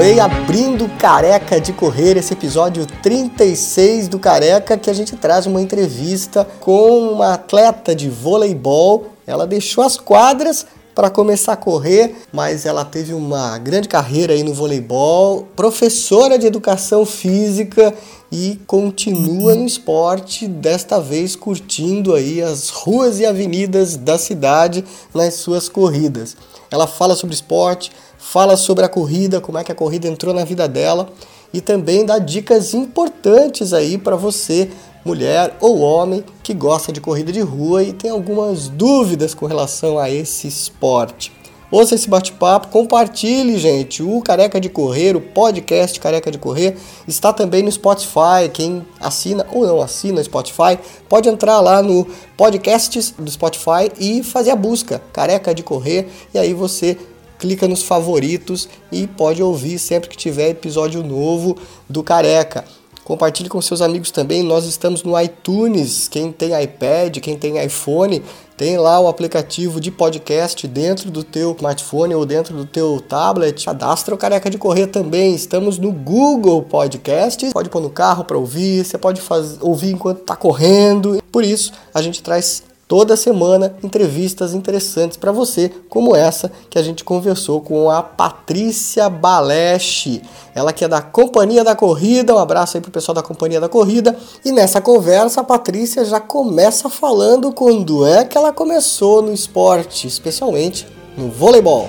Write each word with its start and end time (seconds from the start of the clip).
Coldplay 0.00 0.18
abrindo 0.18 0.88
Careca 0.98 1.60
de 1.60 1.74
Correr, 1.74 2.16
esse 2.16 2.32
episódio 2.32 2.86
36 3.02 4.08
do 4.08 4.18
Careca, 4.18 4.78
que 4.78 4.88
a 4.88 4.94
gente 4.94 5.14
traz 5.14 5.44
uma 5.44 5.60
entrevista 5.60 6.42
com 6.58 7.12
uma 7.12 7.34
atleta 7.34 7.94
de 7.94 8.08
voleibol. 8.08 9.08
Ela 9.26 9.46
deixou 9.46 9.84
as 9.84 9.98
quadras 9.98 10.64
para 10.94 11.10
começar 11.10 11.52
a 11.52 11.56
correr, 11.56 12.14
mas 12.32 12.64
ela 12.64 12.82
teve 12.82 13.12
uma 13.12 13.58
grande 13.58 13.88
carreira 13.88 14.32
aí 14.32 14.42
no 14.42 14.54
voleibol, 14.54 15.46
professora 15.54 16.38
de 16.38 16.46
educação 16.46 17.04
física 17.04 17.92
e 18.32 18.58
continua 18.66 19.54
no 19.54 19.66
esporte, 19.66 20.48
desta 20.48 20.98
vez 20.98 21.36
curtindo 21.36 22.14
aí 22.14 22.40
as 22.40 22.70
ruas 22.70 23.20
e 23.20 23.26
avenidas 23.26 23.96
da 23.96 24.16
cidade 24.16 24.82
nas 25.14 25.34
suas 25.34 25.68
corridas. 25.68 26.36
Ela 26.70 26.86
fala 26.86 27.16
sobre 27.16 27.34
esporte, 27.34 27.90
fala 28.20 28.56
sobre 28.56 28.84
a 28.84 28.88
corrida, 28.88 29.40
como 29.40 29.58
é 29.58 29.64
que 29.64 29.72
a 29.72 29.74
corrida 29.74 30.06
entrou 30.06 30.34
na 30.34 30.44
vida 30.44 30.68
dela 30.68 31.08
e 31.52 31.60
também 31.60 32.04
dá 32.04 32.18
dicas 32.18 32.74
importantes 32.74 33.72
aí 33.72 33.98
para 33.98 34.14
você, 34.14 34.70
mulher 35.04 35.56
ou 35.60 35.80
homem 35.80 36.22
que 36.42 36.54
gosta 36.54 36.92
de 36.92 37.00
corrida 37.00 37.32
de 37.32 37.40
rua 37.40 37.82
e 37.82 37.92
tem 37.92 38.10
algumas 38.10 38.68
dúvidas 38.68 39.34
com 39.34 39.46
relação 39.46 39.98
a 39.98 40.10
esse 40.10 40.46
esporte. 40.46 41.32
Ouça 41.70 41.94
esse 41.94 42.08
bate-papo, 42.08 42.66
compartilhe, 42.66 43.56
gente. 43.56 44.02
O 44.02 44.20
Careca 44.20 44.60
de 44.60 44.68
Correr, 44.68 45.16
o 45.16 45.20
podcast 45.20 46.00
Careca 46.00 46.28
de 46.28 46.36
Correr, 46.36 46.76
está 47.06 47.32
também 47.32 47.62
no 47.62 47.70
Spotify. 47.70 48.48
Quem 48.52 48.84
assina 48.98 49.46
ou 49.52 49.64
não 49.64 49.80
assina 49.80 50.22
Spotify, 50.22 50.76
pode 51.08 51.28
entrar 51.28 51.60
lá 51.60 51.80
no 51.80 52.08
podcasts 52.36 53.14
do 53.16 53.30
Spotify 53.30 53.90
e 54.00 54.20
fazer 54.24 54.50
a 54.50 54.56
busca 54.56 55.00
Careca 55.12 55.54
de 55.54 55.62
Correr 55.62 56.08
e 56.34 56.38
aí 56.38 56.52
você 56.52 56.98
clica 57.40 57.66
nos 57.66 57.82
favoritos 57.82 58.68
e 58.92 59.06
pode 59.06 59.42
ouvir 59.42 59.78
sempre 59.78 60.10
que 60.10 60.16
tiver 60.16 60.50
episódio 60.50 61.02
novo 61.02 61.56
do 61.88 62.02
Careca. 62.02 62.64
Compartilhe 63.02 63.48
com 63.48 63.60
seus 63.60 63.80
amigos 63.80 64.12
também. 64.12 64.42
Nós 64.42 64.66
estamos 64.66 65.02
no 65.02 65.20
iTunes. 65.20 66.06
Quem 66.06 66.30
tem 66.30 66.50
iPad, 66.62 67.18
quem 67.18 67.36
tem 67.36 67.60
iPhone, 67.64 68.22
tem 68.56 68.76
lá 68.76 69.00
o 69.00 69.08
aplicativo 69.08 69.80
de 69.80 69.90
podcast 69.90 70.68
dentro 70.68 71.10
do 71.10 71.24
teu 71.24 71.52
smartphone 71.56 72.14
ou 72.14 72.24
dentro 72.24 72.54
do 72.54 72.66
teu 72.66 73.00
tablet. 73.00 73.64
Cadastra 73.64 74.14
o 74.14 74.18
Careca 74.18 74.48
de 74.48 74.58
Correr 74.58 74.86
também. 74.86 75.34
Estamos 75.34 75.76
no 75.76 75.90
Google 75.90 76.62
Podcast. 76.62 77.50
Pode 77.52 77.68
pôr 77.68 77.80
no 77.80 77.90
carro 77.90 78.22
para 78.22 78.38
ouvir, 78.38 78.84
você 78.84 78.96
pode 78.96 79.20
fazer, 79.20 79.58
ouvir 79.60 79.90
enquanto 79.90 80.20
está 80.20 80.36
correndo. 80.36 81.20
Por 81.32 81.42
isso, 81.42 81.72
a 81.92 82.00
gente 82.02 82.22
traz 82.22 82.62
toda 82.90 83.16
semana 83.16 83.76
entrevistas 83.84 84.52
interessantes 84.52 85.16
para 85.16 85.30
você, 85.30 85.70
como 85.88 86.16
essa 86.16 86.50
que 86.68 86.76
a 86.76 86.82
gente 86.82 87.04
conversou 87.04 87.60
com 87.60 87.88
a 87.88 88.02
Patrícia 88.02 89.08
Baleche. 89.08 90.20
Ela 90.56 90.72
que 90.72 90.84
é 90.84 90.88
da 90.88 91.00
Companhia 91.00 91.62
da 91.62 91.76
Corrida. 91.76 92.34
Um 92.34 92.38
abraço 92.38 92.76
aí 92.76 92.80
pro 92.80 92.90
pessoal 92.90 93.14
da 93.14 93.22
Companhia 93.22 93.60
da 93.60 93.68
Corrida. 93.68 94.18
E 94.44 94.50
nessa 94.50 94.80
conversa 94.80 95.40
a 95.40 95.44
Patrícia 95.44 96.04
já 96.04 96.18
começa 96.18 96.90
falando 96.90 97.52
quando 97.52 98.04
é 98.04 98.24
que 98.24 98.36
ela 98.36 98.52
começou 98.52 99.22
no 99.22 99.32
esporte, 99.32 100.08
especialmente 100.08 100.84
no 101.16 101.28
voleibol. 101.30 101.88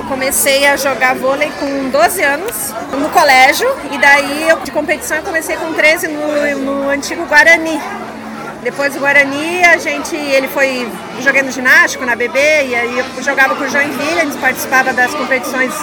Eu 0.00 0.06
comecei 0.06 0.66
a 0.66 0.78
jogar 0.78 1.14
vôlei 1.14 1.52
com 1.60 1.90
12 1.90 2.22
anos 2.22 2.74
no 2.98 3.10
colégio 3.10 3.68
e 3.92 3.98
daí 3.98 4.48
eu, 4.48 4.58
de 4.60 4.70
competição 4.70 5.18
eu 5.18 5.22
comecei 5.22 5.54
com 5.56 5.74
13 5.74 6.08
no, 6.08 6.56
no 6.56 6.88
antigo 6.88 7.26
Guarani. 7.26 7.78
Depois 8.62 8.94
do 8.94 9.00
Guarani, 9.00 9.62
a 9.62 9.76
gente, 9.76 10.16
ele 10.16 10.48
foi 10.48 10.90
jogando 11.20 11.52
ginástico 11.52 12.02
na 12.06 12.16
BB 12.16 12.38
e 12.38 12.74
aí 12.74 12.98
eu 12.98 13.22
jogava 13.22 13.54
com 13.54 13.64
o 13.64 13.68
Joinville, 13.68 14.20
a 14.20 14.24
gente 14.24 14.38
participava 14.38 14.94
das 14.94 15.12
competições 15.12 15.74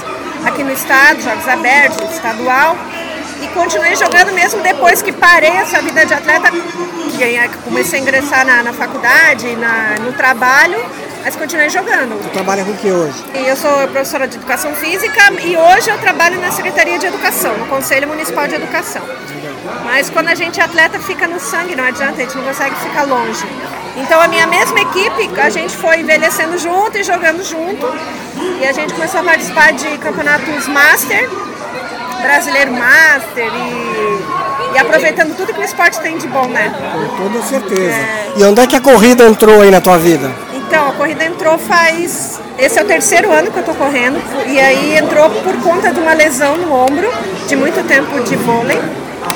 aqui 0.43 0.63
no 0.63 0.73
estado, 0.73 1.21
jogos 1.21 1.47
abertos, 1.47 2.11
estadual. 2.11 2.75
E 3.43 3.47
continuei 3.49 3.95
jogando 3.95 4.33
mesmo 4.33 4.63
depois 4.63 4.99
que 5.03 5.11
parei 5.11 5.51
essa 5.51 5.79
vida 5.79 6.03
de 6.07 6.13
atleta, 6.15 6.49
comecei 7.63 7.99
a 7.99 8.01
ingressar 8.01 8.47
na, 8.47 8.63
na 8.63 8.73
faculdade, 8.73 9.55
na, 9.57 9.95
no 10.03 10.11
trabalho 10.13 11.06
mas 11.27 11.35
continuei 11.35 11.69
jogando. 11.69 12.17
Você 12.23 12.29
trabalha 12.29 12.63
com 12.63 12.71
o 12.71 12.77
que 12.77 12.89
hoje? 12.89 13.21
Eu 13.33 13.53
sou 13.57 13.69
professora 13.89 14.29
de 14.29 14.37
Educação 14.37 14.73
Física 14.75 15.33
e 15.43 15.57
hoje 15.57 15.89
eu 15.89 15.97
trabalho 15.97 16.39
na 16.39 16.53
Secretaria 16.53 16.97
de 16.97 17.05
Educação, 17.05 17.53
no 17.57 17.65
Conselho 17.65 18.07
Municipal 18.07 18.47
de 18.47 18.55
Educação. 18.55 19.01
Mas 19.83 20.09
quando 20.09 20.29
a 20.29 20.35
gente 20.35 20.61
é 20.61 20.63
atleta, 20.63 20.97
fica 20.99 21.27
no 21.27 21.37
sangue, 21.37 21.75
não 21.75 21.83
adianta, 21.83 22.13
a 22.13 22.23
gente 22.23 22.37
não 22.37 22.45
consegue 22.45 22.75
ficar 22.75 23.03
longe. 23.03 23.45
Então 23.97 24.21
a 24.21 24.29
minha 24.29 24.47
mesma 24.47 24.79
equipe, 24.79 25.29
a 25.41 25.49
gente 25.49 25.75
foi 25.75 25.99
envelhecendo 25.99 26.57
junto 26.57 26.97
e 26.97 27.03
jogando 27.03 27.43
junto. 27.43 27.85
E 28.61 28.65
a 28.65 28.71
gente 28.71 28.93
começou 28.93 29.19
a 29.19 29.23
participar 29.23 29.73
de 29.73 29.97
campeonatos 29.97 30.65
Master, 30.69 31.29
Brasileiro 32.21 32.71
Master 32.71 33.51
e, 33.53 34.75
e 34.75 34.77
aproveitando 34.77 35.35
tudo 35.35 35.53
que 35.53 35.59
o 35.59 35.65
esporte 35.65 35.99
tem 35.99 36.17
de 36.17 36.27
bom, 36.27 36.47
né? 36.47 36.73
Com 36.93 37.23
toda 37.23 37.43
certeza. 37.43 37.97
É... 37.97 38.33
E 38.37 38.43
onde 38.45 38.61
é 38.61 38.67
que 38.67 38.77
a 38.77 38.81
corrida 38.81 39.25
entrou 39.25 39.61
aí 39.61 39.69
na 39.69 39.81
tua 39.81 39.97
vida? 39.97 40.46
Corrida 40.97 41.25
entrou 41.25 41.57
faz. 41.59 42.41
Esse 42.57 42.79
é 42.79 42.81
o 42.81 42.85
terceiro 42.85 43.31
ano 43.31 43.51
que 43.51 43.57
eu 43.57 43.63
tô 43.63 43.73
correndo. 43.75 44.19
E 44.47 44.59
aí 44.59 44.97
entrou 44.97 45.29
por 45.29 45.55
conta 45.61 45.93
de 45.93 45.99
uma 45.99 46.13
lesão 46.13 46.57
no 46.57 46.73
ombro, 46.73 47.07
de 47.47 47.55
muito 47.55 47.87
tempo 47.87 48.19
de 48.23 48.35
vôlei. 48.35 48.79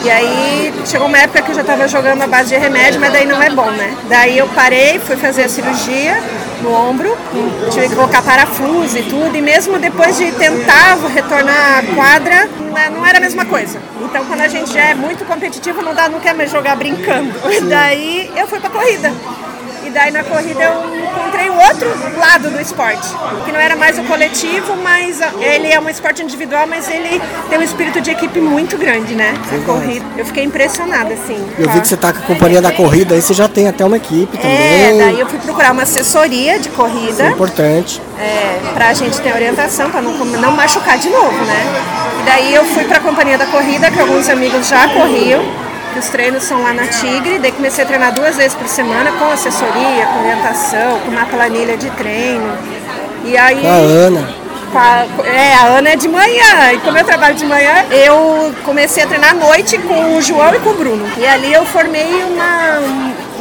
E 0.04 0.10
aí 0.10 0.74
chegou 0.86 1.08
uma 1.08 1.20
época 1.20 1.44
que 1.44 1.52
eu 1.52 1.56
já 1.56 1.62
estava 1.62 1.88
jogando 1.88 2.24
a 2.24 2.28
base 2.28 2.50
de 2.50 2.58
remédio, 2.58 3.00
mas 3.00 3.14
daí 3.14 3.26
não 3.26 3.42
é 3.42 3.50
bom, 3.52 3.70
né? 3.70 3.96
Daí 4.10 4.38
eu 4.38 4.48
parei, 4.50 4.98
fui 5.00 5.16
fazer 5.16 5.44
a 5.44 5.50
cirurgia 5.50 6.18
no 6.64 6.74
ombro, 6.74 7.16
tive 7.72 7.90
que 7.90 7.96
colocar 7.96 8.22
parafuso 8.22 8.98
e 8.98 9.04
tudo, 9.04 9.36
e 9.36 9.42
mesmo 9.42 9.78
depois 9.80 10.18
de 10.18 10.32
tentar 10.32 10.98
retornar 11.14 11.80
à 11.80 11.96
quadra, 11.96 12.46
né, 12.74 12.90
não 12.92 13.06
era 13.06 13.18
a 13.18 13.22
mesma 13.22 13.46
coisa. 13.46 13.80
Então 14.02 14.26
quando 14.26 14.42
a 14.42 14.48
gente 14.48 14.74
já 14.74 14.82
é 14.82 14.94
muito 14.94 15.26
competitivo, 15.26 15.82
não 15.82 15.94
dá, 15.94 16.10
não 16.10 16.20
quer 16.20 16.34
mais 16.34 16.50
jogar 16.50 16.76
brincando. 16.76 17.32
Daí 17.70 18.32
eu 18.36 18.48
fui 18.48 18.60
pra 18.60 18.70
corrida. 18.70 19.12
E 19.84 19.90
daí 19.90 20.12
na 20.12 20.24
corrida 20.24 20.64
eu 20.64 21.31
outro 21.70 21.90
lado 22.18 22.50
do 22.50 22.60
esporte, 22.60 23.08
que 23.46 23.52
não 23.52 23.60
era 23.60 23.76
mais 23.76 23.98
o 23.98 24.04
coletivo, 24.04 24.76
mas 24.78 25.20
ele 25.40 25.72
é 25.72 25.80
um 25.80 25.90
esporte 25.90 26.22
individual, 26.22 26.66
mas 26.68 26.90
ele 26.90 27.22
tem 27.50 27.60
um 27.60 27.62
espírito 27.62 28.02
de 28.02 28.12
equipe 28.12 28.40
muito 28.40 28.78
grande, 28.78 29.16
né? 29.16 29.34
A 29.52 29.66
corrida. 29.66 30.06
Eu 30.18 30.26
fiquei 30.26 30.44
impressionada, 30.44 31.14
assim. 31.14 31.44
Eu 31.58 31.70
vi 31.70 31.82
que 31.82 31.88
você 31.88 31.98
tá 31.98 32.14
com 32.14 32.20
a 32.20 32.22
companhia 32.24 32.62
da 32.62 32.72
corrida, 32.72 33.16
aí 33.16 33.22
você 33.22 33.34
já 33.34 33.48
tem 33.48 33.68
até 33.68 33.86
uma 33.86 33.98
equipe 33.98 34.38
também. 34.38 34.52
É, 34.52 34.96
daí 34.98 35.20
eu 35.20 35.28
fui 35.28 35.40
procurar 35.40 35.72
uma 35.72 35.84
assessoria 35.84 36.60
de 36.60 36.70
corrida. 36.70 37.12
Isso 37.12 37.22
é 37.22 37.30
importante. 37.30 38.02
É, 38.20 38.72
pra 38.74 38.94
gente 38.94 39.20
ter 39.22 39.34
orientação, 39.34 39.90
pra 39.90 40.02
não, 40.02 40.14
não 40.14 40.52
machucar 40.52 40.98
de 40.98 41.10
novo, 41.10 41.44
né? 41.46 41.66
E 42.22 42.24
daí 42.24 42.56
eu 42.56 42.66
fui 42.66 42.84
pra 42.84 43.00
companhia 43.00 43.38
da 43.38 43.46
corrida, 43.46 43.90
que 43.90 44.00
alguns 44.00 44.30
amigos 44.30 44.68
já 44.68 44.88
corriam 44.90 45.44
que 45.92 46.00
os 46.00 46.10
treinos 46.10 46.44
são 46.44 46.62
lá 46.64 46.74
na 46.74 46.88
Tigre, 46.88 47.40
daí 47.40 47.52
comecei 47.52 47.84
a 47.84 47.88
treinar 47.88 48.14
duas 48.14 48.36
vezes 48.36 48.56
por 48.56 48.68
semana 48.68 49.12
com 49.14 49.26
assessoria, 49.32 50.06
com 50.08 50.20
orientação, 50.20 51.00
com 51.02 51.12
uma 51.12 51.26
planilha 51.26 51.78
de 51.78 51.90
treino. 51.92 52.58
E 53.26 53.38
aí. 53.38 53.66
A 53.66 53.74
Ana. 53.74 54.42
A, 54.74 55.06
é, 55.26 55.54
a 55.54 55.64
Ana 55.66 55.90
é 55.90 55.96
de 55.98 56.08
manhã, 56.08 56.72
e 56.74 56.80
como 56.80 56.98
eu 56.98 57.04
trabalho 57.04 57.36
de 57.36 57.46
manhã, 57.46 57.86
eu 57.92 58.54
comecei 58.64 59.04
a 59.04 59.08
treinar 59.08 59.32
à 59.32 59.34
noite 59.34 59.78
com 59.80 60.16
o 60.16 60.22
João 60.22 60.56
e 60.56 60.60
com 60.60 60.70
o 60.70 60.74
Bruno. 60.76 61.06
E 61.18 61.26
ali 61.26 61.52
eu 61.54 61.66
formei 61.66 62.24
uma, 62.24 62.80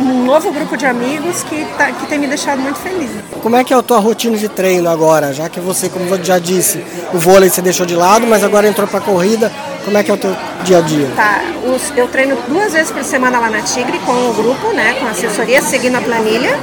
um 0.00 0.24
novo 0.24 0.50
grupo 0.52 0.76
de 0.76 0.86
amigos 0.86 1.42
que, 1.42 1.64
tá, 1.76 1.92
que 1.92 2.06
tem 2.06 2.18
me 2.18 2.26
deixado 2.26 2.60
muito 2.60 2.78
feliz. 2.78 3.10
Como 3.42 3.56
é 3.56 3.62
que 3.62 3.72
é 3.72 3.76
a 3.76 3.82
tua 3.82 3.98
rotina 3.98 4.36
de 4.36 4.48
treino 4.48 4.88
agora? 4.88 5.32
Já 5.32 5.48
que 5.48 5.60
você, 5.60 5.88
como 5.88 6.06
eu 6.14 6.24
já 6.24 6.38
disse, 6.38 6.82
o 7.12 7.18
vôlei 7.18 7.48
você 7.50 7.60
deixou 7.60 7.86
de 7.86 7.94
lado, 7.94 8.26
mas 8.26 8.42
agora 8.42 8.66
entrou 8.66 8.86
para 8.86 9.00
corrida. 9.00 9.52
Como 9.84 9.96
é 9.96 10.02
que 10.02 10.10
é 10.10 10.14
o 10.14 10.16
teu 10.16 10.36
dia 10.62 10.78
a 10.78 10.80
dia? 10.82 11.08
Tá, 11.16 11.40
os, 11.64 11.96
eu 11.96 12.06
treino 12.08 12.36
duas 12.48 12.72
vezes 12.72 12.90
por 12.90 13.02
semana 13.02 13.38
lá 13.38 13.48
na 13.48 13.62
Tigre 13.62 13.98
com 14.00 14.12
o 14.12 14.34
grupo, 14.34 14.72
né, 14.74 14.94
com 15.00 15.06
a 15.06 15.10
assessoria, 15.10 15.62
seguindo 15.62 15.96
a 15.96 16.00
planilha. 16.00 16.58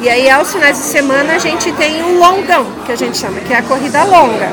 E 0.00 0.08
aí 0.08 0.30
aos 0.30 0.52
finais 0.52 0.78
de 0.78 0.84
semana 0.84 1.34
a 1.34 1.38
gente 1.38 1.72
tem 1.72 2.02
o 2.02 2.18
longão, 2.18 2.66
que 2.86 2.92
a 2.92 2.96
gente 2.96 3.18
chama, 3.18 3.40
que 3.40 3.52
é 3.52 3.58
a 3.58 3.62
corrida 3.62 4.04
longa. 4.04 4.50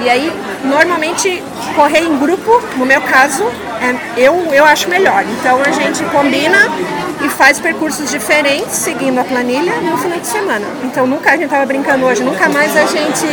E 0.00 0.10
aí, 0.10 0.32
normalmente, 0.64 1.42
correr 1.74 2.00
em 2.00 2.18
grupo, 2.18 2.62
no 2.76 2.84
meu 2.84 3.00
caso, 3.00 3.44
é, 3.80 4.20
eu, 4.20 4.34
eu 4.52 4.64
acho 4.64 4.88
melhor. 4.88 5.24
Então 5.38 5.60
a 5.60 5.70
gente 5.70 6.04
combina 6.04 6.68
e 7.24 7.28
faz 7.28 7.58
percursos 7.58 8.10
diferentes 8.10 8.72
seguindo 8.72 9.18
a 9.18 9.24
planilha 9.24 9.74
no 9.80 9.96
final 9.96 10.18
de 10.18 10.26
semana. 10.26 10.66
Então 10.84 11.06
nunca 11.06 11.32
a 11.32 11.36
gente 11.36 11.48
tava 11.48 11.64
brincando 11.66 12.04
hoje, 12.04 12.22
nunca 12.22 12.48
mais 12.48 12.76
a 12.76 12.86
gente, 12.86 13.26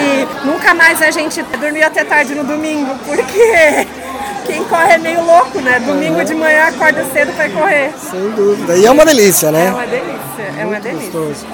nunca 0.46 0.74
mais 0.74 1.02
a 1.02 1.12
gente 1.12 1.42
dormiu 1.60 1.86
até 1.86 2.04
tarde 2.04 2.34
no 2.34 2.44
domingo, 2.44 2.96
porque 3.06 3.88
quem 4.46 4.64
corre 4.66 4.94
é 4.94 4.98
meio 4.98 5.24
louco, 5.24 5.60
né? 5.60 5.80
Domingo 5.80 6.24
de 6.24 6.34
manhã 6.34 6.68
acorda 6.68 7.06
cedo 7.14 7.34
para 7.36 7.50
correr. 7.50 7.94
Sem 7.98 8.32
dúvida. 8.32 8.76
E 8.78 8.86
é 8.86 8.92
uma 8.92 9.06
delícia, 9.06 9.52
né? 9.52 9.68
É 9.68 9.72
uma 9.72 9.86
delícia, 9.86 10.62
é 10.62 10.66
uma 10.66 10.80
delícia. 10.80 11.12
Gostoso. 11.12 11.46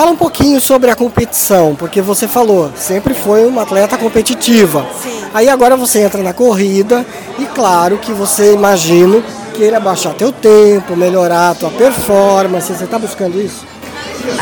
Fala 0.00 0.12
um 0.12 0.16
pouquinho 0.16 0.58
sobre 0.62 0.90
a 0.90 0.96
competição, 0.96 1.76
porque 1.78 2.00
você 2.00 2.26
falou, 2.26 2.70
sempre 2.74 3.12
foi 3.12 3.46
uma 3.46 3.64
atleta 3.64 3.98
competitiva. 3.98 4.86
Sim. 4.98 5.22
Aí 5.34 5.46
agora 5.46 5.76
você 5.76 6.00
entra 6.00 6.22
na 6.22 6.32
corrida 6.32 7.04
e 7.38 7.44
claro 7.44 7.98
que 7.98 8.10
você 8.10 8.54
imagina 8.54 9.22
queira 9.54 9.78
baixar 9.78 10.14
teu 10.14 10.32
tempo, 10.32 10.96
melhorar 10.96 11.50
a 11.50 11.54
tua 11.54 11.70
performance. 11.70 12.72
Você 12.72 12.84
está 12.84 12.98
buscando 12.98 13.38
isso? 13.42 13.66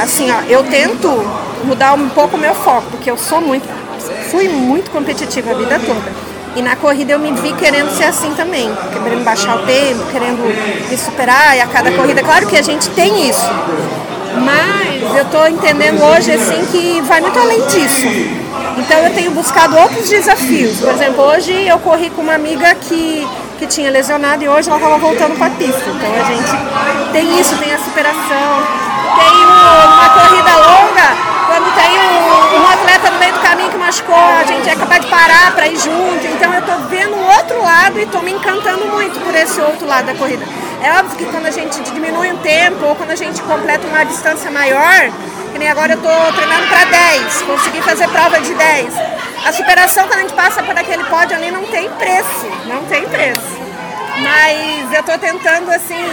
assim, 0.01 0.31
ó, 0.31 0.43
eu 0.43 0.63
tento 0.63 1.09
mudar 1.65 1.95
um 1.95 2.09
pouco 2.09 2.37
o 2.37 2.41
meu 2.41 2.55
foco, 2.55 2.93
porque 2.93 3.11
eu 3.11 3.19
sou 3.19 3.41
muito, 3.41 3.67
fui 4.31 4.49
muito 4.49 4.93
competitiva 4.93 5.51
a 5.51 5.55
vida 5.55 5.81
toda. 5.85 6.29
E 6.55 6.63
na 6.63 6.77
corrida 6.77 7.13
eu 7.13 7.19
me 7.19 7.33
vi 7.33 7.53
querendo 7.55 7.91
ser 7.97 8.05
assim 8.05 8.33
também, 8.35 8.71
querendo 8.93 9.25
baixar 9.25 9.57
o 9.57 9.67
tempo, 9.67 10.07
querendo 10.13 10.39
me 10.89 10.97
superar 10.97 11.57
e 11.57 11.61
a 11.61 11.67
cada 11.67 11.91
corrida. 11.91 12.23
Claro 12.23 12.47
que 12.47 12.57
a 12.57 12.63
gente 12.63 12.89
tem 12.91 13.29
isso, 13.29 13.45
mas 14.43 15.17
eu 15.17 15.23
estou 15.23 15.49
entendendo 15.49 16.03
hoje 16.03 16.33
assim 16.33 16.65
que 16.67 17.01
vai 17.03 17.21
muito 17.21 17.39
além 17.39 17.61
disso. 17.67 18.07
Então 18.77 18.99
eu 18.99 19.15
tenho 19.15 19.31
buscado 19.33 19.77
outros 19.77 20.09
desafios. 20.09 20.81
Por 20.81 20.91
exemplo, 20.91 21.25
hoje 21.25 21.53
eu 21.67 21.79
corri 21.79 22.11
com 22.11 22.23
uma 22.23 22.35
amiga 22.35 22.75
que, 22.75 23.27
que 23.59 23.67
tinha 23.67 23.91
lesionado 23.91 24.43
e 24.43 24.49
hoje 24.49 24.69
ela 24.69 24.79
estava 24.79 24.99
voltando 24.99 25.37
para 25.37 25.47
a 25.47 25.51
pista. 25.51 25.83
Então 25.87 26.13
a 26.15 26.25
gente 26.25 27.13
tem 27.13 27.41
isso, 27.41 27.57
tem 27.57 27.73
a 27.73 27.79
superação, 27.79 28.63
tem 29.19 29.45
uma 29.45 30.09
corrida 30.11 30.57
longa, 30.57 31.39
quando 31.49 31.75
tem 31.75 31.99
um, 31.99 32.61
um, 32.61 32.69
atleta 32.69 33.11
no 33.11 33.19
meio 33.19 33.33
do 33.33 33.41
caminho 33.41 33.71
que 33.71 33.79
machucou, 33.79 34.15
a 34.15 34.45
gente 34.45 34.69
é 34.69 34.77
capaz 34.77 35.01
de 35.01 35.09
parar 35.09 35.53
para 35.55 35.67
ir 35.67 35.77
junto. 35.77 36.27
Então 36.27 36.53
eu 36.53 36.61
estou 36.61 36.79
vendo 36.89 37.17
o 37.17 37.27
outro 37.27 37.63
lado 37.63 37.88
e 37.99 38.05
estou 38.05 38.23
me 38.23 38.33
encantando 38.33 38.87
muito 38.87 39.19
por 39.21 39.35
esse 39.35 39.61
outro 39.61 39.87
lado 39.87 40.07
da 40.07 40.15
corrida. 40.15 40.45
É 40.83 40.93
óbvio 40.99 41.17
que 41.17 41.25
quando 41.27 41.47
a 41.47 41.51
gente 41.51 41.81
diminui 41.81 42.31
um 42.31 42.37
tempo 42.39 42.87
ou 42.87 42.95
quando 42.95 43.11
a 43.11 43.17
gente 43.17 43.43
completa 43.43 43.87
uma 43.87 44.05
distância 44.05 44.51
maior, 44.51 45.11
que 45.53 45.59
nem 45.59 45.69
agora 45.69 45.95
eu 45.95 45.97
estou 45.97 46.33
treinando 46.33 46.67
para 46.69 46.85
10, 46.85 47.43
consegui 47.43 47.83
fazer 47.83 48.09
prova 48.09 48.41
de 48.41 48.55
10. 48.55 48.95
A 49.45 49.53
superação 49.53 50.07
quando 50.07 50.21
a 50.21 50.23
gente 50.23 50.35
passa 50.35 50.63
por 50.63 50.77
aquele 50.79 51.05
pódio 51.05 51.37
ali 51.37 51.51
não 51.51 51.65
tem 51.65 51.91
preço, 51.91 52.47
não 52.67 52.85
tem 52.85 53.09
preço. 53.09 53.59
Mas 54.21 54.93
eu 54.93 55.01
estou 55.01 55.17
tentando, 55.17 55.71
assim, 55.71 56.05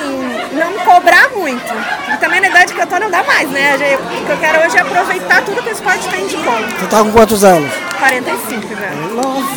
não 0.53 0.73
cobrar 0.85 1.29
muito. 1.29 1.73
E 2.13 2.17
também 2.17 2.39
na 2.39 2.49
idade 2.49 2.73
que 2.73 2.79
eu 2.79 2.83
estou 2.83 2.99
não 2.99 3.09
dá 3.09 3.23
mais, 3.23 3.49
né? 3.49 3.75
O 3.75 4.25
que 4.25 4.31
eu 4.31 4.37
quero 4.37 4.63
hoje 4.63 4.77
é 4.77 4.81
aproveitar 4.81 5.41
tudo 5.43 5.61
que 5.63 5.69
o 5.69 5.71
esporte 5.71 6.07
tem 6.09 6.27
de 6.27 6.37
bom. 6.37 6.61
Você 6.77 6.85
está 6.85 6.99
com 6.99 7.11
quantos 7.11 7.43
anos? 7.43 7.71
45 7.95 8.67
já. 8.75 8.91
Nossa, 9.13 9.55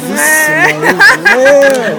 é. 1.39 1.97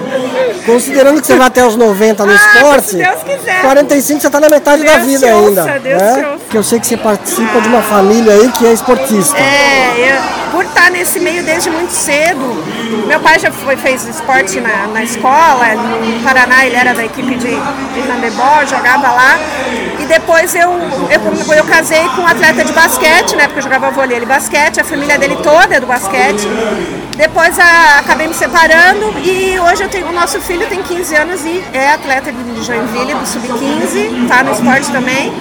Considerando 0.66 1.20
que 1.20 1.26
você 1.26 1.36
vai 1.36 1.46
até 1.46 1.66
os 1.66 1.76
90 1.76 2.24
no 2.24 2.32
ah, 2.32 2.34
esporte, 2.34 2.88
se 2.88 2.96
Deus 2.96 3.22
quiser. 3.22 3.60
45 3.60 4.20
você 4.20 4.26
está 4.26 4.40
na 4.40 4.48
metade 4.48 4.82
Deus 4.82 4.94
da 4.94 5.02
vida 5.02 5.26
ainda. 5.26 5.62
Ouça, 5.62 5.78
Deus 5.78 6.02
né? 6.02 6.36
Porque 6.40 6.56
eu 6.56 6.62
sei 6.62 6.80
que 6.80 6.86
você 6.86 6.96
participa 6.96 7.58
ah. 7.58 7.60
de 7.60 7.68
uma 7.68 7.82
família 7.82 8.32
aí 8.32 8.50
que 8.52 8.66
é 8.66 8.72
esportista. 8.72 9.38
É, 9.38 10.12
eu, 10.12 10.50
por 10.50 10.64
estar 10.64 10.90
nesse 10.90 11.20
meio 11.20 11.42
desde 11.44 11.70
muito 11.70 11.92
cedo, 11.92 12.40
meu 13.06 13.20
pai 13.20 13.38
já 13.38 13.50
foi, 13.50 13.76
fez 13.76 14.06
esporte 14.06 14.60
na, 14.60 14.86
na 14.88 15.02
escola, 15.02 15.66
no 15.74 16.22
Paraná 16.22 16.66
ele 16.66 16.76
era 16.76 16.92
da 16.94 17.04
equipe 17.04 17.34
de, 17.36 17.48
de 17.48 18.00
handebol, 18.08 18.66
jogava 18.66 19.10
lá. 19.12 19.38
Depois 20.10 20.52
eu, 20.56 20.68
eu, 20.68 21.54
eu 21.54 21.64
casei 21.66 22.02
com 22.16 22.22
um 22.22 22.26
atleta 22.26 22.64
de 22.64 22.72
basquete, 22.72 23.36
né? 23.36 23.44
Porque 23.46 23.60
eu 23.60 23.62
jogava 23.62 23.92
vôlei 23.92 24.18
e 24.18 24.26
basquete, 24.26 24.80
a 24.80 24.84
família 24.84 25.16
dele 25.16 25.36
toda 25.36 25.76
é 25.76 25.78
do 25.78 25.86
basquete. 25.86 26.48
Depois 27.16 27.56
a, 27.60 28.00
acabei 28.00 28.26
me 28.26 28.34
separando 28.34 29.14
e 29.20 29.56
hoje 29.60 29.84
eu 29.84 29.88
tenho, 29.88 30.08
o 30.08 30.12
nosso 30.12 30.40
filho 30.40 30.66
tem 30.66 30.82
15 30.82 31.14
anos 31.14 31.44
e 31.44 31.62
é 31.72 31.92
atleta 31.92 32.32
de 32.32 32.64
Joinville, 32.64 33.14
do 33.14 33.24
Sub-15, 33.24 34.26
tá 34.26 34.42
no 34.42 34.50
esporte 34.50 34.90
também. 34.90 35.32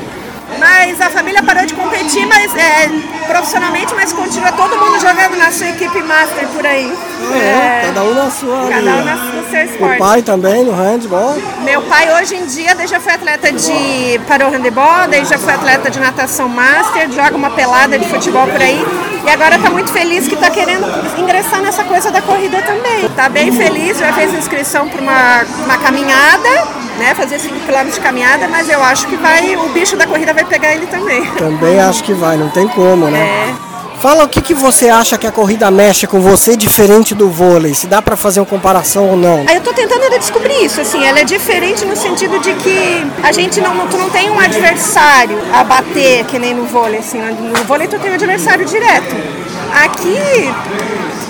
Mas 0.57 0.99
a 1.01 1.09
família 1.09 1.43
parou 1.43 1.65
de 1.65 1.73
competir, 1.73 2.25
mas 2.25 2.53
é, 2.55 2.89
profissionalmente, 3.27 3.93
mas 3.93 4.11
continua 4.11 4.51
todo 4.51 4.77
mundo 4.77 4.99
jogando 4.99 5.37
na 5.37 5.51
sua 5.51 5.69
equipe 5.69 6.01
master 6.01 6.47
por 6.47 6.65
aí. 6.65 6.91
É, 7.33 7.37
é 7.37 7.81
cada 7.85 8.03
um 8.03 8.13
na 8.13 8.31
sua. 8.31 8.67
Cada 8.69 8.91
um 8.95 9.41
no 9.41 9.49
seu 9.49 9.61
esporte. 9.65 9.95
O 9.95 9.97
pai 9.97 10.21
também 10.21 10.63
no 10.63 10.71
handball? 10.71 11.37
Meu 11.63 11.81
pai 11.83 12.11
hoje 12.19 12.35
em 12.35 12.45
dia 12.45 12.75
já 12.87 12.99
foi 12.99 13.13
atleta 13.13 13.51
de 13.51 14.19
parou 14.27 14.49
handball, 14.49 15.07
desde 15.09 15.29
já 15.29 15.37
foi 15.37 15.53
atleta 15.53 15.89
de 15.89 15.99
natação 15.99 16.49
master, 16.49 17.11
joga 17.11 17.35
uma 17.35 17.51
pelada 17.51 17.99
de 17.99 18.07
futebol 18.07 18.47
por 18.47 18.61
aí. 18.61 18.83
E 19.25 19.29
agora 19.29 19.57
está 19.57 19.69
muito 19.69 19.91
feliz 19.91 20.27
que 20.27 20.33
está 20.33 20.49
querendo 20.49 20.87
ingressar 21.17 21.61
nessa 21.61 21.83
coisa 21.83 22.09
da 22.09 22.21
corrida 22.21 22.61
também. 22.61 23.05
Está 23.05 23.27
bem 23.27 23.51
feliz, 23.51 23.99
já 23.99 24.13
fez 24.13 24.33
inscrição 24.33 24.87
para 24.87 25.01
uma, 25.01 25.43
uma 25.65 25.77
caminhada, 25.77 26.49
né? 26.99 27.15
Fazer 27.15 27.39
5 27.39 27.55
km 27.61 27.89
de 27.91 27.99
caminhada, 27.99 28.47
mas 28.47 28.69
eu 28.69 28.83
acho 28.83 29.07
que 29.07 29.15
vai, 29.15 29.55
o 29.55 29.69
bicho 29.69 29.95
da 29.95 30.05
corrida 30.05 30.33
vai 30.33 30.43
pegar 30.43 30.73
ele 30.73 30.85
também. 30.85 31.25
Também 31.31 31.79
acho 31.79 32.03
que 32.03 32.13
vai, 32.13 32.37
não 32.37 32.49
tem 32.49 32.67
como, 32.67 33.07
né? 33.07 33.19
É. 33.65 33.69
Fala 33.99 34.23
o 34.23 34.29
que, 34.29 34.41
que 34.41 34.53
você 34.53 34.87
acha 34.87 35.17
que 35.17 35.27
a 35.27 35.31
corrida 35.31 35.69
mexe 35.69 36.07
com 36.07 36.21
você 36.21 36.55
diferente 36.55 37.13
do 37.13 37.29
vôlei, 37.29 37.73
se 37.73 37.85
dá 37.85 38.01
para 38.01 38.15
fazer 38.15 38.39
uma 38.39 38.45
comparação 38.45 39.09
ou 39.09 39.17
não. 39.17 39.43
Eu 39.43 39.57
estou 39.57 39.73
tentando 39.73 39.99
descobrir 40.19 40.63
isso, 40.63 40.79
assim, 40.79 41.05
ela 41.05 41.19
é 41.19 41.23
diferente 41.23 41.83
no 41.85 41.95
sentido 41.95 42.39
de 42.39 42.53
que 42.53 43.05
a 43.23 43.31
gente 43.31 43.59
não, 43.59 43.87
tu 43.87 43.97
não 43.97 44.09
tem 44.09 44.29
um 44.29 44.39
adversário 44.39 45.37
a 45.53 45.63
bater, 45.63 46.25
que 46.25 46.37
nem 46.37 46.53
no 46.53 46.65
vôlei, 46.65 46.99
assim, 46.99 47.19
no 47.19 47.63
vôlei 47.63 47.87
tu 47.87 47.97
tem 47.99 48.11
um 48.11 48.13
adversário 48.13 48.65
direto. 48.65 49.15
Aqui 49.83 50.49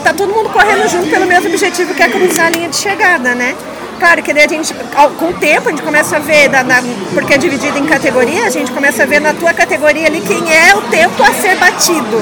tá 0.04 0.14
todo 0.14 0.34
mundo 0.34 0.50
correndo 0.50 0.88
junto 0.90 1.10
pelo 1.10 1.26
mesmo 1.26 1.50
objetivo 1.50 1.94
que 1.94 2.04
é 2.04 2.10
cruzar 2.10 2.48
a 2.48 2.50
linha 2.50 2.70
de 2.70 2.76
chegada, 2.76 3.36
né? 3.36 3.56
Claro 4.00 4.24
que 4.24 4.34
daí 4.34 4.46
a 4.46 4.48
gente, 4.48 4.74
com 5.20 5.26
o 5.26 5.34
tempo, 5.34 5.68
a 5.68 5.72
gente 5.72 5.84
começa 5.84 6.16
a 6.16 6.20
ver, 6.20 6.50
na, 6.50 6.64
na, 6.64 6.82
porque 7.14 7.34
é 7.34 7.38
dividido 7.38 7.78
em 7.78 7.86
categoria, 7.86 8.46
a 8.46 8.50
gente 8.50 8.72
começa 8.72 9.04
a 9.04 9.06
ver 9.06 9.20
na 9.20 9.34
tua 9.34 9.54
categoria 9.54 10.08
ali 10.08 10.22
quem 10.22 10.42
é 10.54 10.74
o 10.74 10.82
tempo 10.84 11.22
a 11.22 11.34
ser 11.34 11.58
batido. 11.58 12.22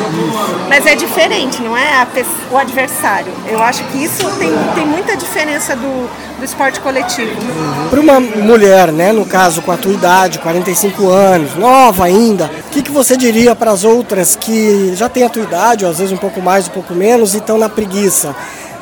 Mas 0.68 0.88
é 0.88 0.96
diferente, 0.96 1.62
não 1.62 1.78
é 1.78 2.02
a, 2.02 2.08
o 2.52 2.58
adversário. 2.58 3.32
Eu 3.48 3.62
acho 3.62 3.84
que 3.86 4.04
isso 4.04 4.28
tem, 4.40 4.50
tem 4.74 4.86
muita 4.88 5.16
diferença 5.16 5.76
do, 5.76 6.10
do 6.40 6.44
esporte 6.44 6.80
coletivo. 6.80 7.32
Para 7.92 8.00
uma 8.00 8.20
mulher, 8.20 8.92
né, 8.92 9.12
no 9.12 9.26
caso 9.26 9.62
com 9.62 9.72
a 9.72 9.78
tua 9.78 9.94
idade, 9.94 10.40
45 10.40 11.08
anos, 11.10 11.56
nova 11.56 12.06
ainda, 12.06 12.46
o 12.46 12.72
que, 12.72 12.82
que 12.82 12.92
você 12.92 13.16
diria 13.16 13.56
para 13.56 13.70
as 13.70 13.84
outras 13.84 14.36
que 14.36 14.96
já 14.96 15.08
têm 15.08 15.24
a 15.24 15.30
tua 15.30 15.44
idade, 15.44 15.86
ou 15.86 15.92
às 15.92 16.00
vezes 16.00 16.12
um 16.12 16.18
pouco 16.18 16.42
mais, 16.42 16.68
um 16.68 16.72
pouco 16.72 16.96
menos, 16.96 17.36
e 17.36 17.38
estão 17.38 17.58
na 17.58 17.70
preguiça? 17.70 18.36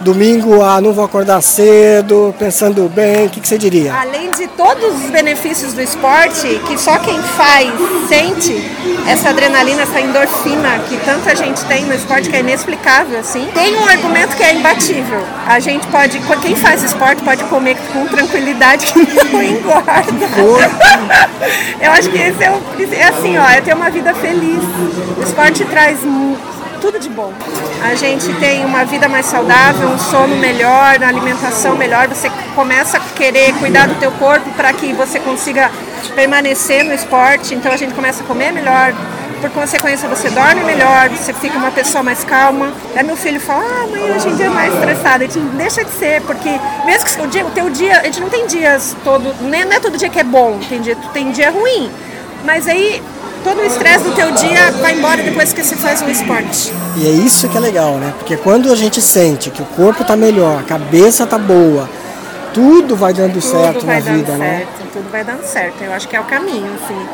Domingo, 0.06 0.62
ah, 0.62 0.80
não 0.80 0.94
vou 0.94 1.04
acordar 1.04 1.42
cedo, 1.42 2.34
pensando 2.38 2.88
bem, 2.88 3.26
o 3.26 3.30
que, 3.32 3.42
que, 3.42 3.48
você 3.48 3.58
diria? 3.58 3.92
Além 3.92 4.30
de 4.30 4.46
todos 4.50 5.04
os 5.04 5.10
benefícios 5.10 5.74
do 5.74 5.82
esporte, 5.82 6.62
que 6.68 6.78
só 6.78 7.00
quem 7.00 7.20
faz 7.20 7.74
sente 8.08 8.54
essa 9.08 9.30
adrenalina, 9.30 9.82
essa 9.82 10.00
endorfina 10.00 10.80
que 10.88 10.96
tanta 10.98 11.36
gente 11.36 11.66
tem 11.66 11.86
no 11.86 11.94
esporte, 11.96 12.30
que 12.30 12.36
é 12.36 12.42
inexplicável, 12.42 13.20
assim, 13.20 13.48
tem 13.56 13.76
um 13.78 13.88
argumento 13.88 14.36
que 14.36 14.44
é 14.44 14.54
imbatível. 14.54 15.24
A 15.48 15.60
gente 15.60 15.88
pode, 15.88 16.20
quem 16.40 16.56
faz 16.56 16.84
esporte 16.84 17.24
pode 17.24 17.44
comer 17.46 17.76
com 17.92 18.06
tranquilidade 18.06 18.86
que 18.94 19.00
não 19.00 19.42
engorda. 19.42 20.06
Eu 21.82 21.92
acho 21.92 22.12
que 22.12 22.18
esse 22.18 22.44
é, 22.44 22.52
o, 22.52 22.62
é 22.94 23.04
assim, 23.06 23.40
ó, 23.40 23.50
é 23.50 23.60
ter 23.60 23.74
uma 23.74 23.90
vida 23.90 24.14
feliz. 24.14 24.62
O 25.18 25.24
esporte 25.24 25.66
traz 25.66 26.00
tudo 26.86 27.00
de 27.00 27.10
bom. 27.10 27.34
A 27.84 27.96
gente 27.96 28.32
tem 28.36 28.64
uma 28.64 28.86
vida 28.86 29.10
mais 29.10 29.26
saudável, 29.26 29.90
um 29.90 29.98
sono 29.98 30.36
melhor, 30.36 30.98
uma 30.98 31.08
alimentação 31.08 31.76
melhor, 31.76 32.08
você 32.08 32.30
começa 32.54 32.98
a 32.98 33.00
querer 33.00 33.56
cuidar 33.56 33.88
do 33.88 33.96
teu 33.96 34.12
corpo 34.12 34.48
para 34.52 34.72
que 34.72 34.94
você 34.94 35.20
consiga 35.20 35.72
permanecer 36.14 36.84
no 36.84 36.94
esporte, 36.94 37.56
então 37.56 37.72
a 37.72 37.78
gente 37.78 37.96
começa 37.96 38.22
a 38.22 38.26
comer 38.28 38.52
melhor, 38.52 38.94
por 39.42 39.50
consequência 39.50 40.08
você 40.08 40.30
dorme 40.30 40.64
melhor, 40.64 41.10
você 41.10 41.34
fica 41.34 41.58
uma 41.58 41.72
pessoa 41.72 42.04
mais 42.04 42.24
calma. 42.24 42.72
Aí 42.96 43.04
meu 43.04 43.18
filho 43.18 43.40
fala, 43.40 43.64
ah, 43.64 43.88
mãe, 43.88 44.12
hoje 44.12 44.30
em 44.30 44.36
dia 44.36 44.46
é 44.46 44.50
mais 44.50 44.72
estressada. 44.72 45.24
A 45.26 45.28
gente 45.28 45.40
deixa 45.40 45.84
de 45.84 45.92
ser, 45.92 46.22
porque 46.22 46.50
mesmo 46.86 47.10
que 47.10 47.22
o, 47.22 47.28
dia, 47.28 47.46
o 47.48 47.50
teu 47.50 47.70
dia, 47.72 48.00
a 48.00 48.04
gente 48.04 48.22
não 48.22 48.30
tem 48.30 48.46
dias 48.46 48.96
todo, 49.04 49.34
não 49.42 49.74
é 49.74 49.80
todo 49.80 49.98
dia 49.98 50.10
que 50.10 50.20
é 50.20 50.24
bom, 50.24 50.60
tem 50.70 50.82
dia, 50.82 50.96
tem 51.14 51.32
dia 51.32 51.50
ruim. 51.50 51.92
Mas 52.46 52.68
aí 52.68 53.02
todo 53.46 53.60
o 53.60 53.64
estresse 53.64 54.04
do 54.04 54.12
teu 54.16 54.32
dia 54.32 54.72
vai 54.82 54.98
embora 54.98 55.22
depois 55.22 55.54
que 55.54 55.64
você 55.64 55.76
faz 55.76 56.02
um 56.02 56.10
esporte. 56.10 56.74
E 56.98 57.06
é 57.06 57.12
isso 57.12 57.48
que 57.48 57.56
é 57.56 57.60
legal, 57.60 57.94
né? 57.98 58.12
Porque 58.18 58.36
quando 58.36 58.72
a 58.72 58.76
gente 58.76 59.00
sente 59.00 59.52
que 59.52 59.62
o 59.62 59.66
corpo 59.66 60.04
tá 60.04 60.16
melhor, 60.16 60.62
a 60.62 60.64
cabeça 60.64 61.28
tá 61.28 61.38
boa, 61.38 61.88
tudo 62.52 62.96
vai 62.96 63.14
dando 63.14 63.34
tudo 63.34 63.44
certo 63.44 63.86
vai 63.86 64.02
na 64.02 64.12
vida, 64.14 64.36
certo, 64.36 64.40
né? 64.40 64.68
Tudo 64.92 65.12
vai 65.12 65.24
dando 65.24 65.44
certo. 65.44 65.84
Eu 65.84 65.94
acho 65.94 66.08
que 66.08 66.16
é 66.16 66.20
o 66.20 66.24
caminho, 66.24 66.68
assim. 66.74 67.08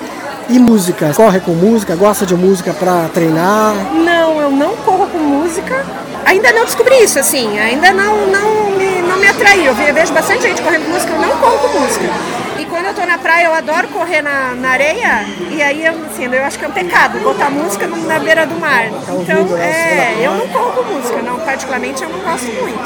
E 0.47 0.57
música? 0.57 1.11
Corre 1.13 1.41
com 1.41 1.51
música? 1.51 1.97
Gosta 1.97 2.25
de 2.25 2.33
música 2.33 2.71
para 2.71 3.09
treinar? 3.13 3.75
Não, 3.93 4.39
eu 4.39 4.51
não 4.51 4.73
corro 4.77 5.07
com 5.07 5.17
música. 5.17 5.85
Ainda 6.25 6.53
não 6.53 6.63
descobri 6.63 7.03
isso, 7.03 7.19
assim. 7.19 7.59
Ainda 7.59 7.91
não, 7.91 8.27
não, 8.27 8.71
me, 8.77 9.01
não 9.01 9.17
me 9.17 9.27
atraiu. 9.27 9.73
Eu 9.77 9.93
vejo 9.93 10.13
bastante 10.13 10.43
gente 10.43 10.61
correndo 10.61 10.85
com 10.85 10.91
música, 10.91 11.11
eu 11.11 11.19
não 11.19 11.37
corro 11.37 11.57
com 11.57 11.79
música 11.79 12.30
quando 12.71 12.85
eu 12.85 12.93
tô 12.93 13.05
na 13.05 13.17
praia, 13.17 13.47
eu 13.47 13.53
adoro 13.53 13.89
correr 13.89 14.21
na, 14.21 14.55
na 14.55 14.69
areia, 14.69 15.25
e 15.51 15.61
aí 15.61 15.85
eu, 15.85 15.93
assim, 16.05 16.25
eu 16.25 16.43
acho 16.45 16.57
que 16.57 16.63
é 16.63 16.67
um 16.69 16.71
pecado 16.71 17.19
botar 17.19 17.49
música 17.49 17.85
na 17.85 18.17
beira 18.17 18.47
do 18.47 18.55
mar. 18.55 18.89
Tá 19.05 19.13
então, 19.13 19.57
é, 19.57 20.15
eu 20.25 20.31
não 20.31 20.47
corro 20.47 20.83
música, 20.93 21.21
não, 21.21 21.37
particularmente 21.41 22.01
eu 22.01 22.09
não 22.09 22.19
gosto 22.19 22.45
muito. 22.45 22.79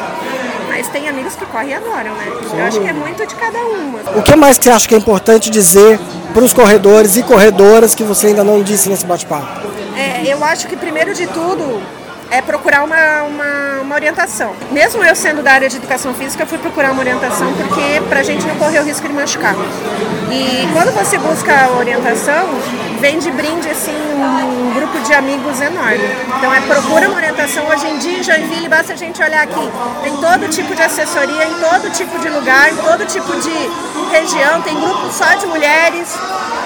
Mas 0.68 0.88
tem 0.90 1.08
amigos 1.08 1.36
que 1.36 1.46
correm 1.46 1.70
e 1.70 1.74
adoram, 1.76 2.14
né? 2.16 2.26
Eu 2.58 2.66
acho 2.66 2.82
que 2.82 2.88
é 2.88 2.94
muito 2.94 3.26
de 3.26 3.36
cada 3.36 3.60
uma. 3.60 4.00
O 4.18 4.24
que 4.24 4.36
mais 4.36 4.58
que 4.58 4.66
você 4.66 4.72
acha 4.72 4.88
que 4.90 4.96
é 4.96 4.98
importante 4.98 5.50
dizer 5.52 6.00
para 6.34 6.44
os 6.44 6.52
corredores 6.52 7.16
e 7.16 7.24
corredoras 7.24 7.94
que 7.94 8.04
você 8.04 8.28
ainda 8.28 8.44
não 8.44 8.64
disse 8.64 8.90
nesse 8.90 9.06
bate-papo? 9.06 9.68
É, 9.96 10.24
eu 10.26 10.44
acho 10.44 10.68
que 10.68 10.76
primeiro 10.76 11.14
de 11.14 11.28
tudo 11.28 11.82
é 12.36 12.42
procurar 12.42 12.84
uma, 12.84 13.24
uma, 13.24 13.82
uma, 13.82 13.96
orientação. 13.96 14.54
Mesmo 14.70 15.02
eu 15.04 15.16
sendo 15.16 15.42
da 15.42 15.54
área 15.54 15.70
de 15.70 15.78
educação 15.78 16.14
física, 16.14 16.44
eu 16.44 16.48
fui 16.48 16.58
procurar 16.58 16.92
uma 16.92 17.00
orientação 17.00 17.54
porque 17.54 18.02
para 18.10 18.20
a 18.20 18.24
gente 18.24 18.46
não 18.46 18.56
correr 18.58 18.80
o 18.80 18.84
risco 18.84 19.08
de 19.08 19.14
machucar. 19.14 19.56
E 20.30 20.68
quando 20.74 20.94
você 20.94 21.18
busca 21.18 21.70
orientação, 21.78 22.50
vem 23.00 23.20
de 23.20 23.32
brinde 23.32 23.70
assim 23.70 23.96
um, 23.96 24.70
um 24.70 24.74
grupo 24.74 25.00
de 25.00 25.14
amigos 25.14 25.62
enorme. 25.62 26.10
Então 26.38 26.54
é 26.54 26.60
procura 26.60 27.08
uma 27.08 27.16
orientação. 27.16 27.68
Hoje 27.68 27.88
em 27.88 27.98
dia 28.00 28.20
em 28.20 28.24
Joinville 28.24 28.68
basta 28.68 28.92
a 28.92 28.98
gente 28.98 29.24
olhar 29.24 29.44
aqui, 29.44 29.72
tem 30.04 30.18
todo 30.18 30.50
tipo 30.50 30.76
de 30.76 30.82
assessoria, 30.82 31.46
em 31.46 31.54
todo 31.54 31.90
tipo 31.92 32.20
de 32.20 32.28
lugar, 32.28 32.70
em 32.70 32.76
todo 32.76 33.06
tipo 33.06 33.32
de 33.40 33.70
região, 34.12 34.62
tem 34.62 34.76
grupo 34.76 35.10
só 35.10 35.36
de 35.36 35.46
mulheres. 35.46 36.14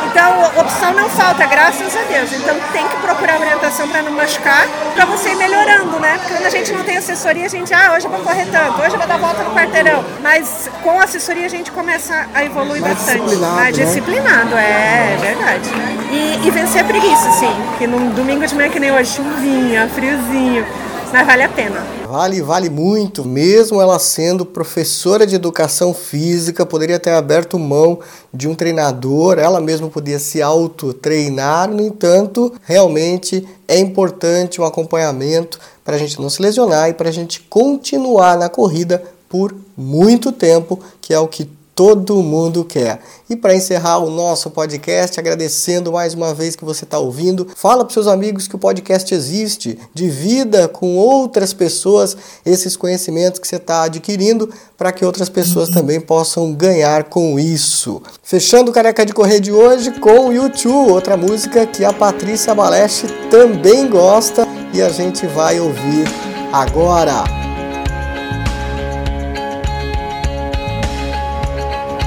Então 0.06 0.62
opção 0.62 0.94
não 0.94 1.10
falta, 1.10 1.46
graças 1.46 1.96
a 1.96 2.02
Deus. 2.12 2.32
Então 2.34 2.56
tem 2.72 2.88
que 2.88 2.96
procurar 2.98 3.40
orientação 3.40 3.88
para 3.88 4.02
não 4.02 4.12
machucar, 4.12 4.68
para 4.96 5.06
você 5.06 5.30
ir 5.32 5.36
melhorando, 5.36 6.00
né? 6.00 6.18
Porque 6.18 6.34
quando 6.34 6.46
a 6.46 6.50
gente 6.50 6.72
não 6.72 6.84
tem 6.84 6.98
assessoria, 6.98 7.46
a 7.46 7.50
gente, 7.50 7.74
ah, 7.74 7.94
hoje 7.96 8.06
eu 8.06 8.12
vou 8.12 8.22
correr 8.22 8.46
tanto, 8.52 8.82
hoje 8.82 8.94
eu 8.94 8.98
vou 9.00 9.08
dar 9.08 9.18
volta 9.18 9.44
no 9.44 9.52
quarteirão. 9.54 10.04
Mas 10.22 10.70
com 10.84 11.00
assessoria 11.00 11.46
a 11.46 11.50
gente 11.50 11.72
começa 11.72 12.28
a 12.34 12.44
evoluir 12.44 12.82
Mais 12.82 12.96
bastante. 12.96 13.22
disciplinado, 13.22 13.56
Mais 13.56 13.78
né? 13.78 13.86
disciplinado, 13.86 14.56
é, 14.58 15.14
é 15.14 15.18
verdade. 15.22 15.70
E, 16.12 16.48
e 16.48 16.52
vencer 16.52 16.82
a 16.82 16.86
preguiça, 16.86 17.32
sim. 17.32 17.54
Que 17.78 17.86
num 17.88 18.10
domingo 18.12 18.46
de 18.46 18.56
manhã 18.56 18.70
que 18.70 18.80
nem 18.80 18.92
hoje, 18.92 19.16
chuvinha, 19.16 19.88
friozinho, 19.90 20.66
mas 21.12 21.26
vale 21.26 21.44
a 21.44 21.50
pena. 21.50 21.99
Vale, 22.10 22.42
vale 22.42 22.72
muito. 22.72 23.24
Mesmo 23.24 23.80
ela 23.80 24.00
sendo 24.00 24.44
professora 24.44 25.28
de 25.28 25.36
educação 25.36 25.94
física, 25.94 26.66
poderia 26.66 27.00
ter 27.00 27.12
aberto 27.12 27.60
mão 27.60 28.00
de 28.34 28.48
um 28.48 28.56
treinador, 28.56 29.38
ela 29.38 29.62
mesma 29.62 29.90
podia 29.90 30.18
se 30.18 30.42
auto-treinar. 30.42 31.70
No 31.70 31.84
entanto, 31.84 32.52
realmente 32.64 33.48
é 33.68 33.78
importante 33.78 34.60
um 34.60 34.66
acompanhamento 34.66 35.60
para 35.86 35.98
a 35.98 36.00
gente 36.00 36.20
não 36.20 36.32
se 36.32 36.42
lesionar 36.42 36.90
e 36.90 36.96
para 36.96 37.10
a 37.10 37.12
gente 37.12 37.42
continuar 37.42 38.40
na 38.40 38.50
corrida 38.50 39.04
por 39.30 39.54
muito 39.78 40.32
tempo, 40.32 40.80
que 41.00 41.14
é 41.14 41.20
o 41.20 41.28
que 41.28 41.48
todo 41.80 42.22
mundo 42.22 42.66
quer. 42.66 43.00
E 43.30 43.38
para 43.38 43.56
encerrar 43.56 44.00
o 44.00 44.10
nosso 44.10 44.50
podcast, 44.50 45.18
agradecendo 45.18 45.94
mais 45.94 46.14
uma 46.14 46.34
vez 46.34 46.54
que 46.54 46.66
você 46.66 46.84
está 46.84 47.00
ouvindo, 47.00 47.48
fala 47.56 47.86
para 47.86 47.94
seus 47.94 48.06
amigos 48.06 48.50
que 48.50 48.56
o 48.58 48.60
podcast 48.60 49.16
existe, 49.16 49.80
divida 49.94 50.68
com 50.68 50.98
outras 50.98 51.54
pessoas 51.54 52.18
esses 52.46 52.76
conhecimentos 52.76 53.40
que 53.40 53.48
você 53.48 53.56
está 53.56 53.84
adquirindo 53.84 54.50
para 54.78 54.92
que 54.92 55.06
outras 55.06 55.30
pessoas 55.30 55.70
também 55.70 56.02
possam 56.02 56.54
ganhar 56.54 57.06
com 57.06 57.40
isso. 57.40 58.02
Fechando 58.22 58.72
o 58.72 58.74
Careca 58.74 59.06
de 59.06 59.14
Correr 59.14 59.40
de 59.40 59.54
hoje 59.54 59.92
com 60.02 60.28
o 60.28 60.34
YouTube, 60.34 60.92
outra 60.92 61.16
música 61.16 61.66
que 61.66 61.86
a 61.86 61.94
Patrícia 61.94 62.54
Baleste 62.54 63.08
também 63.32 63.90
gosta 63.90 64.46
e 64.74 64.82
a 64.82 64.90
gente 64.90 65.26
vai 65.28 65.62
ouvir 65.62 66.10
agora. 66.52 67.49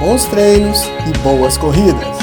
Bons 0.03 0.25
treinos 0.25 0.83
e 1.07 1.17
boas 1.19 1.57
corridas. 1.57 2.22